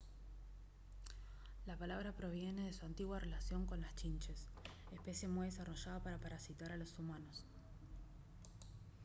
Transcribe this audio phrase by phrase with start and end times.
[1.67, 4.47] la palabra proviene de su antigua relación con las chinches
[4.91, 7.45] especie muy desarrollada para parasitar a los humanos